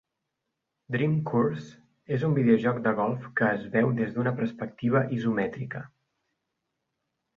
[0.93, 1.67] "Dream Course"
[2.17, 5.85] és un videojoc de golf que es veu des d'una perspectiva isomètrica.